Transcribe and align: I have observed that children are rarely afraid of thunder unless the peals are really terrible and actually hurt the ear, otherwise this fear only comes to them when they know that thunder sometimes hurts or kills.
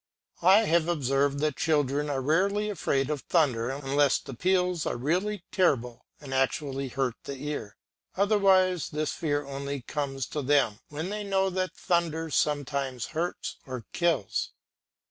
I 0.41 0.61
have 0.61 0.87
observed 0.87 1.41
that 1.41 1.57
children 1.57 2.09
are 2.09 2.23
rarely 2.23 2.71
afraid 2.71 3.11
of 3.11 3.21
thunder 3.29 3.69
unless 3.69 4.17
the 4.17 4.33
peals 4.33 4.87
are 4.87 4.97
really 4.97 5.43
terrible 5.51 6.07
and 6.19 6.33
actually 6.33 6.87
hurt 6.87 7.13
the 7.25 7.35
ear, 7.37 7.77
otherwise 8.17 8.89
this 8.89 9.13
fear 9.13 9.45
only 9.45 9.83
comes 9.83 10.25
to 10.29 10.41
them 10.41 10.79
when 10.89 11.11
they 11.11 11.23
know 11.23 11.51
that 11.51 11.75
thunder 11.77 12.31
sometimes 12.31 13.05
hurts 13.13 13.57
or 13.67 13.85
kills. 13.93 14.53